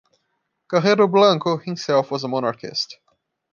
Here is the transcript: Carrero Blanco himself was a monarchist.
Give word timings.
Carrero 0.67 1.07
Blanco 1.07 1.57
himself 1.57 2.09
was 2.09 2.23
a 2.23 2.27
monarchist. 2.27 2.97